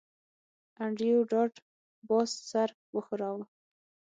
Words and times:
انډریو 0.83 1.19
ډاټ 1.31 1.53
باس 2.07 2.31
سر 2.49 2.69
وښوراوه 2.95 3.43